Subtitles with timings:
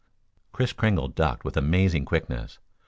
[0.51, 2.57] Kris Kringle ducked with amazing quickness.